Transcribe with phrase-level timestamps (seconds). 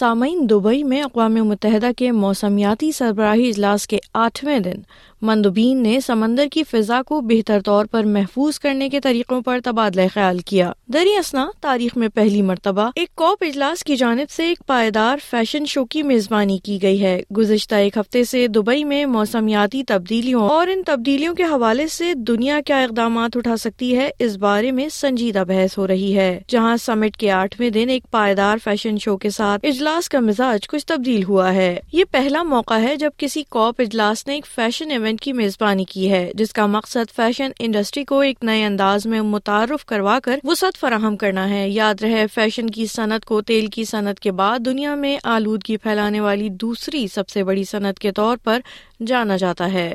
[0.00, 4.80] سامعین دبئی میں اقوام متحدہ کے موسمیاتی سربراہی اجلاس کے آٹھویں دن
[5.26, 10.02] مندوبین نے سمندر کی فضا کو بہتر طور پر محفوظ کرنے کے طریقوں پر تبادلہ
[10.14, 14.62] خیال کیا دری اسنا تاریخ میں پہلی مرتبہ ایک کوپ اجلاس کی جانب سے ایک
[14.66, 19.82] پائیدار فیشن شو کی میزبانی کی گئی ہے گزشتہ ایک ہفتے سے دبئی میں موسمیاتی
[19.88, 24.70] تبدیلیوں اور ان تبدیلیوں کے حوالے سے دنیا کیا اقدامات اٹھا سکتی ہے اس بارے
[24.80, 29.16] میں سنجیدہ بحث ہو رہی ہے جہاں سمٹ کے آٹھویں دن ایک پائیدار فیشن شو
[29.26, 33.10] کے ساتھ اجلاس اجلاس کا مزاج کچھ تبدیل ہوا ہے یہ پہلا موقع ہے جب
[33.18, 37.50] کسی کوپ اجلاس نے ایک فیشن ایونٹ کی میزبانی کی ہے جس کا مقصد فیشن
[37.66, 42.24] انڈسٹری کو ایک نئے انداز میں متعارف کروا کر وسعت فراہم کرنا ہے یاد رہے
[42.34, 47.06] فیشن کی صنعت کو تیل کی صنعت کے بعد دنیا میں آلودگی پھیلانے والی دوسری
[47.14, 48.60] سب سے بڑی صنعت کے طور پر
[49.06, 49.94] جانا جاتا ہے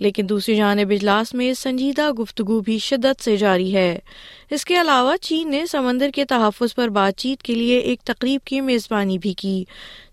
[0.00, 3.98] لیکن دوسری جانب اجلاس میں سنجیدہ گفتگو بھی شدت سے جاری ہے
[4.56, 8.40] اس کے علاوہ چین نے سمندر کے تحفظ پر بات چیت کے لیے ایک تقریب
[8.46, 9.62] کی میزبانی بھی کی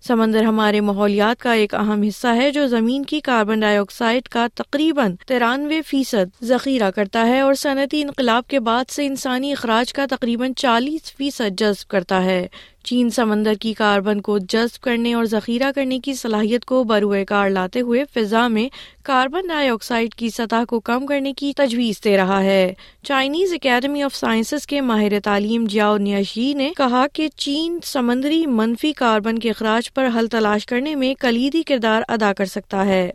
[0.07, 4.45] سمندر ہمارے ماحولیات کا ایک اہم حصہ ہے جو زمین کی کاربن ڈائی آکسائڈ کا
[4.55, 10.05] تقریباً ترانوے فیصد ذخیرہ کرتا ہے اور صنعتی انقلاب کے بعد سے انسانی اخراج کا
[10.09, 12.45] تقریباً چالیس فیصد جذب کرتا ہے
[12.89, 17.49] چین سمندر کی کاربن کو جذب کرنے اور ذخیرہ کرنے کی صلاحیت کو بروئے کار
[17.49, 18.67] لاتے ہوئے فضا میں
[19.05, 22.63] کاربن ڈائی آکسائڈ کی سطح کو کم کرنے کی تجویز دے رہا ہے
[23.07, 28.91] چائنیز اکیڈمی آف سائنس کے ماہر تعلیم جاؤ نیاشی نے کہا کہ چین سمندری منفی
[29.05, 33.09] کاربن کے اخراج پر حل تلاش کرنے میں کلیدی کردار ادا کر سکتا ہے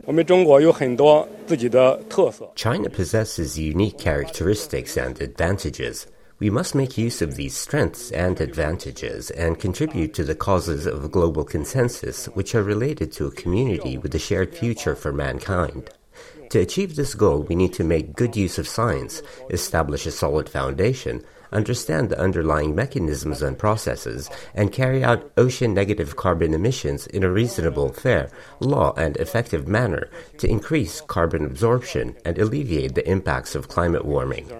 [6.37, 11.09] We must make use of these strengths and advantages and contribute to the causes of
[11.09, 15.91] global consensus which are related to a community with a shared future for mankind.
[16.49, 20.49] To achieve this goal, we need to make good use of science, establish a solid
[20.49, 21.23] foundation,
[21.53, 27.93] understand the underlying mechanisms and processes, and carry out ocean-negative carbon emissions in a reasonable,
[27.93, 28.29] fair,
[28.59, 34.51] law, and effective manner to increase carbon absorption and alleviate the impacts of climate warming.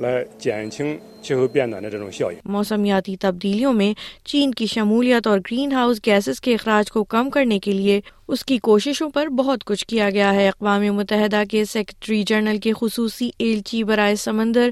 [0.00, 2.38] 来减轻气候变暖的这种效应。
[2.44, 3.92] موسمیاتی تبدیلیوں میں
[4.28, 8.00] چین کی شمولیت اور green house gases کے اخراج کو کم کرنے کے لیے
[8.32, 12.72] اس کی کوششوں پر بہت کچھ کیا گیا ہے اقوام متحدہ کے سیکرٹری جنرل کے
[12.80, 14.70] خصوصی ایلچی برائے سمندر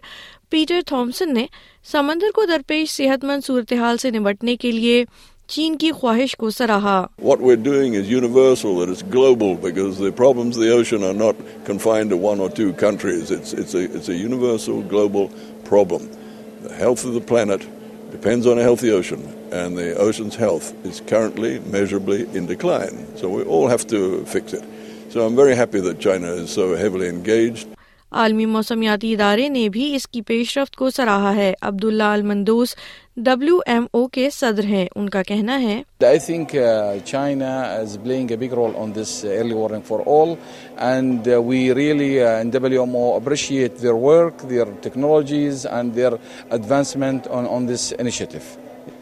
[0.50, 1.47] پیٹر تھامسن نے
[1.93, 5.05] سمندر کو درپیش صحت مند صورتحال سے نمٹنے کے لیے
[5.53, 7.04] چین کی خواہش کو سراہا
[28.20, 32.74] عالمی موسمیاتی ادارے نے بھی اس کی پیش رفت کو سراہا ہے عبداللہ المندوس
[33.24, 35.80] ڈبلو ایم او کے صدر ہیں ان کا کہنا ہے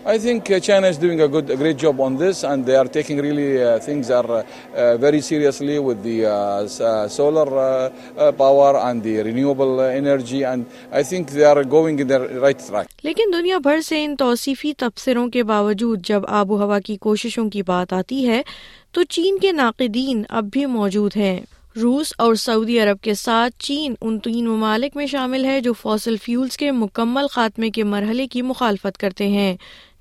[0.08, 2.84] I think China is doing a good, a great job on this, and they are
[2.86, 8.30] taking really uh, things are uh, very seriously with the uh, uh, solar uh, uh,
[8.30, 12.86] power and the renewable energy, and I think they are going in the right track.
[13.02, 17.48] لیکن دنیا بھر سے ان توصیفی تبصروں کے باوجود جب آب و ہوا کی کوششوں
[17.50, 18.40] کی بات آتی ہے
[18.94, 21.38] تو چین کے ناقدین اب بھی موجود ہیں
[21.80, 26.16] روس اور سعودی عرب کے ساتھ چین ان تین ممالک میں شامل ہے جو فوسل
[26.24, 29.52] فیولز کے مکمل خاتمے کے مرحلے کی مخالفت کرتے ہیں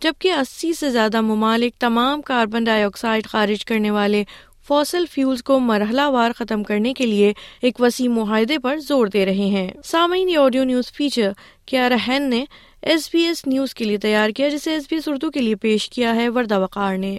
[0.02, 4.24] جبکہ اسی سے زیادہ ممالک تمام کاربن ڈائی آکسائڈ خارج کرنے والے
[4.68, 9.26] فوسل فیولز کو مرحلہ وار ختم کرنے کے لیے ایک وسیع معاہدے پر زور دے
[9.26, 11.32] رہے ہیں سامعین آڈیو نیوز فیچر
[11.72, 12.44] کیا رہن نے
[12.82, 15.56] ایس بی ایس نیوز کے لیے تیار کیا جسے ایس بی ایس اردو کے لیے
[15.68, 17.18] پیش کیا ہے وردہ وقار نے